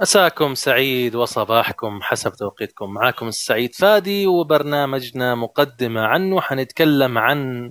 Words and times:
مساكم 0.00 0.54
سعيد 0.54 1.14
وصباحكم 1.14 2.02
حسب 2.02 2.32
توقيتكم. 2.32 2.94
معكم 2.94 3.28
السعيد 3.28 3.74
فادي 3.74 4.26
وبرنامجنا 4.26 5.34
مقدمة 5.34 6.00
عنه. 6.00 6.40
حنتكلم 6.40 7.18
عن 7.18 7.70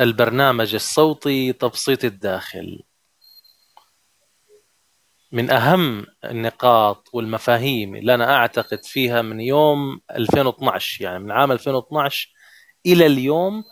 البرنامج 0.00 0.74
الصوتي 0.74 1.52
تبسيط 1.52 2.04
الداخل. 2.04 2.82
من 5.32 5.50
أهم 5.50 6.06
النقاط 6.24 7.08
والمفاهيم 7.12 7.96
اللي 7.96 8.14
أنا 8.14 8.36
أعتقد 8.36 8.84
فيها 8.84 9.22
من 9.22 9.40
يوم 9.40 10.00
2012 10.10 11.04
يعني 11.04 11.18
من 11.18 11.30
عام 11.30 11.52
2012 11.52 12.32
إلى 12.86 13.06
اليوم 13.06 13.64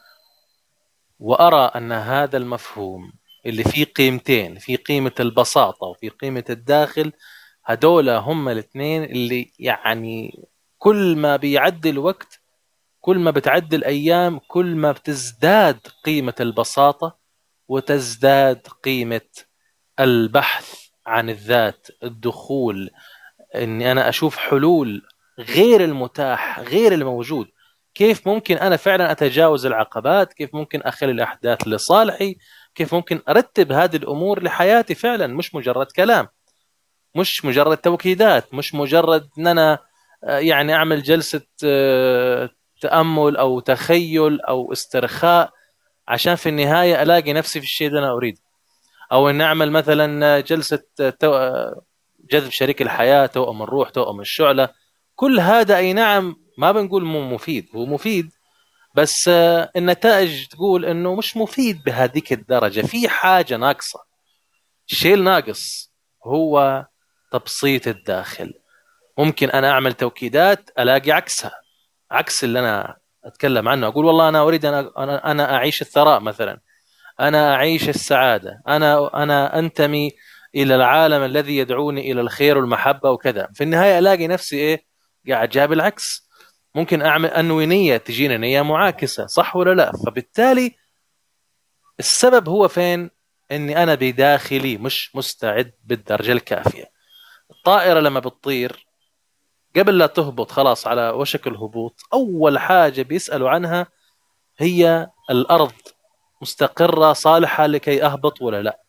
وأرى 1.19 1.71
أن 1.77 1.93
هذا 1.93 2.37
المفهوم 2.37 3.13
اللي 3.47 3.65
فيه 3.65 3.85
قيمتين 3.85 4.59
في 4.59 4.77
قيمة 4.77 5.13
البساطة 5.21 5.87
وفي 5.87 6.09
قيمة 6.09 6.45
الداخل 6.51 7.13
هدول 7.64 8.09
هم 8.11 8.49
الاثنين 8.49 9.05
اللي 9.05 9.53
يعني 9.59 10.45
كل 10.79 11.17
ما 11.17 11.37
بيعدي 11.37 11.91
الوقت 11.91 12.41
كل 13.00 13.19
ما 13.19 13.31
بتعدي 13.31 13.77
الأيام 13.77 14.39
كل 14.49 14.77
ما 14.77 14.93
بتزداد 14.93 15.79
قيمة 16.05 16.35
البساطة 16.41 17.19
وتزداد 17.69 18.67
قيمة 18.85 19.21
البحث 20.00 20.83
عن 21.07 21.31
الذات 21.31 21.86
الدخول 22.03 22.91
إني 23.55 23.93
أنا 23.93 24.09
أشوف 24.09 24.36
حلول 24.36 25.03
غير 25.39 25.85
المتاح 25.85 26.61
غير 26.61 26.93
الموجود. 26.95 27.47
كيف 27.95 28.29
ممكن 28.29 28.57
أنا 28.57 28.77
فعلا 28.77 29.13
أتجاوز 29.13 29.67
العقبات؟ 29.67 30.33
كيف 30.33 30.55
ممكن 30.55 30.81
أخلي 30.83 31.11
الأحداث 31.13 31.69
لصالحي؟ 31.69 32.36
كيف 32.75 32.94
ممكن 32.94 33.20
أرتب 33.28 33.72
هذه 33.72 33.97
الأمور 33.97 34.42
لحياتي 34.42 34.94
فعلا؟ 34.94 35.27
مش 35.27 35.55
مجرد 35.55 35.86
كلام 35.86 36.28
مش 37.14 37.44
مجرد 37.44 37.77
توكيدات 37.77 38.55
مش 38.55 38.75
مجرد 38.75 39.28
إن 39.38 39.47
أنا 39.47 39.78
آه، 40.24 40.38
يعني 40.38 40.74
أعمل 40.74 41.02
جلسة 41.02 41.42
آه، 41.64 42.50
تأمل 42.80 43.36
أو 43.36 43.60
تخيل 43.60 44.41
أو 44.41 44.72
استرخاء 44.72 45.52
عشان 46.08 46.34
في 46.34 46.48
النهاية 46.48 47.02
ألاقي 47.02 47.32
نفسي 47.32 47.60
في 47.60 47.66
الشيء 47.66 47.88
اللي 47.88 47.98
أنا 47.98 48.12
أريده. 48.12 48.41
أو 49.12 49.30
إن 49.30 49.41
أعمل 49.41 49.70
مثلا 49.70 50.41
جلسة 50.41 50.82
آه، 51.25 51.82
جذب 52.30 52.50
شريك 52.50 52.82
الحياة 52.82 53.27
توأم 53.27 53.62
الروح 53.62 53.91
توأم 53.91 54.20
الشعلة. 54.20 54.69
كل 55.16 55.41
هذا 55.41 55.77
أي 55.77 55.92
نعم 55.92 56.36
ما 56.58 56.72
بنقول 56.72 57.04
مو 57.04 57.20
مفيد 57.34 57.69
هو 57.75 57.86
مفيد 57.86 58.32
بس 58.94 59.28
آه، 59.28 59.70
النتائج 59.76 60.46
تقول 60.46 60.84
إنه 60.84 61.14
مش 61.14 61.36
مفيد 61.36 61.82
بهذيك 61.84 62.32
الدرجة. 62.32 62.80
في 62.80 63.08
حاجة 63.08 63.56
ناقصة. 63.56 64.00
الشيء 64.90 65.14
الناقص 65.14 65.92
هو 66.24 66.86
تبسيط 67.32 67.86
الداخل. 67.86 68.54
ممكن 69.18 69.50
أنا 69.50 69.70
أعمل 69.70 69.92
توكيدات 69.92 70.70
ألاقي 70.78 71.12
عكسها. 71.12 71.52
عكس 72.10 72.44
اللي 72.44 72.58
أنا 72.58 72.96
أتكلم 73.24 73.68
عنه. 73.68 73.86
أقول 73.86 74.04
والله 74.04 74.28
أنا 74.28 74.42
أريد 74.42 74.64
أنا 74.64 75.30
أنا 75.30 75.54
أعيش 75.56 75.82
الثراء 75.82 76.20
مثلا. 76.20 76.60
أنا 77.20 77.54
أعيش 77.54 77.88
السعادة. 77.88 78.62
أنا 78.68 79.22
أنا 79.22 79.58
أنتمي 79.58 80.10
إلى 80.54 80.74
العالم 80.74 81.22
الذي 81.22 81.56
يدعوني 81.56 82.12
إلى 82.12 82.20
الخير 82.20 82.58
والمحبة 82.58 83.10
وكذا. 83.10 83.48
في 83.54 83.64
النهاية 83.64 83.98
ألاقي 83.98 84.26
نفسي 84.26 84.56
إيه؟ 84.56 84.84
قاعد 85.28 85.48
جاب 85.48 85.72
العكس. 85.72 86.28
ممكن 86.75 87.03
أعمل 87.03 87.28
أنوي 87.28 87.67
نية 87.67 87.97
تجينا 87.97 88.37
نية 88.37 88.62
معاكسة 88.62 89.27
صح 89.27 89.56
ولا 89.56 89.75
لا؟ 89.75 89.92
فبالتالي 90.06 90.77
السبب 91.98 92.48
هو 92.48 92.69
فين؟ 92.69 93.11
إني 93.53 93.83
أنا 93.83 93.95
بداخلي 93.95 94.77
مش 94.77 95.17
مستعد 95.17 95.73
بالدرجة 95.84 96.33
الكافية. 96.33 96.91
الطائرة 97.50 98.00
لما 98.00 98.20
بتطير 98.20 98.87
قبل 99.77 99.98
لا 99.98 100.06
تهبط 100.06 100.50
خلاص 100.50 100.87
على 100.87 101.11
وشك 101.11 101.47
الهبوط 101.47 102.00
أول 102.12 102.59
حاجة 102.59 103.03
بيسألوا 103.03 103.50
عنها 103.50 103.87
هي 104.59 105.11
الأرض 105.31 105.72
مستقرة 106.43 107.12
صالحة 107.12 107.66
لكي 107.66 108.05
أهبط 108.05 108.43
ولا 108.43 108.62
لا؟ 108.62 108.81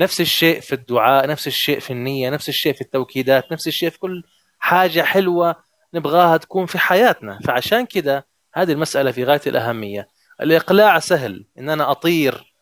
نفس 0.00 0.20
الشيء 0.20 0.60
في 0.60 0.72
الدعاء 0.72 1.26
نفس 1.26 1.46
الشيء 1.46 1.78
في 1.80 1.92
النية 1.92 2.30
نفس 2.30 2.48
الشيء 2.48 2.72
في 2.72 2.80
التوكيدات 2.80 3.52
نفس 3.52 3.66
الشيء 3.68 3.90
في 3.90 3.98
كل 3.98 4.22
حاجة 4.58 5.02
حلوة 5.02 5.56
نبغاها 5.94 6.36
تكون 6.36 6.66
في 6.66 6.78
حياتنا. 6.78 7.38
فعشان 7.44 7.86
كده 7.86 8.26
هذه 8.54 8.72
المسألة 8.72 9.10
في 9.10 9.24
غاية 9.24 9.40
الأهمية. 9.46 10.08
الإقلاع 10.40 10.98
سهل 10.98 11.46
إن 11.58 11.70
أنا 11.70 11.90
أطير 11.90 12.54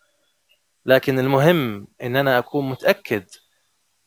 لكن 0.86 1.18
المهم 1.18 1.88
إن 2.02 2.16
أنا 2.16 2.38
أكون 2.38 2.68
متأكد 2.70 3.24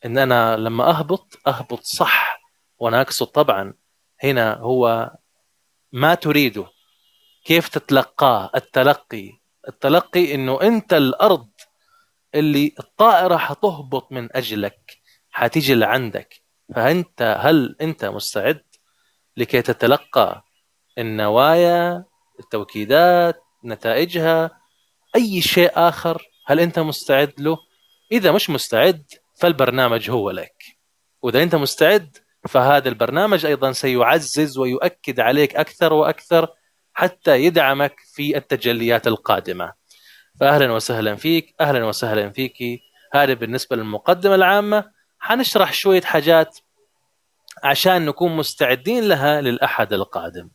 إن 0.05 0.17
أنا 0.17 0.57
لما 0.57 0.89
أهبط 0.89 1.39
أهبط 1.47 1.83
صح 1.83 2.41
وأنا 2.79 3.01
أقصد 3.01 3.27
طبعا 3.27 3.73
هنا 4.23 4.53
هو 4.53 5.11
ما 5.91 6.15
تريده 6.15 6.65
كيف 7.45 7.67
تتلقاه؟ 7.67 8.49
التلقي. 8.55 9.31
التلقي 9.67 10.35
إنه 10.35 10.61
أنت 10.61 10.93
الأرض 10.93 11.49
اللي 12.35 12.75
الطائرة 12.79 13.37
حتهبط 13.37 14.11
من 14.11 14.35
أجلك 14.35 14.97
حتيجي 15.31 15.75
لعندك. 15.75 16.41
فأنت 16.75 17.37
هل 17.39 17.75
أنت 17.81 18.05
مستعد؟ 18.05 18.63
لكي 19.38 19.62
تتلقى 19.62 20.44
النوايا 20.97 22.06
التوكيدات 22.40 23.44
نتائجها 23.66 24.51
أي 25.16 25.41
شيء 25.41 25.72
آخر 25.75 26.22
هل 26.46 26.59
أنت 26.59 26.79
مستعد 26.79 27.34
له؟ 27.40 27.57
إذا 28.12 28.31
مش 28.31 28.50
مستعد 28.50 29.03
فالبرنامج 29.35 30.09
هو 30.09 30.31
لك. 30.31 30.63
وإذا 31.22 31.44
أنت 31.44 31.56
مستعد 31.56 32.18
فهذا 32.50 32.90
البرنامج 32.90 33.46
أيضا 33.46 33.72
سيعزز 33.72 34.57
ويؤكد 34.57 35.19
عليك 35.19 35.56
أكثر 35.56 35.94
وأكثر 35.94 36.47
حتى 36.94 37.44
يدعمك 37.44 37.96
في 38.13 38.38
التجليات 38.38 39.07
القادمة. 39.07 39.73
فاهلا 40.40 40.72
وسهلا 40.72 41.16
فيك 41.16 41.56
أهلا 41.62 41.85
وسهلا 41.85 42.29
فيك. 42.29 42.81
هذا 43.13 43.34
بالنسبة 43.34 43.75
للمقدمة 43.75 44.35
العامة. 44.35 44.91
حنشرح 45.19 45.73
شوية 45.73 46.02
حاجات 46.02 46.57
عشان 47.63 48.05
نكون 48.05 48.35
مستعدين 48.38 49.03
لها 49.07 49.41
للأحد 49.41 49.93
القادم. 49.93 50.49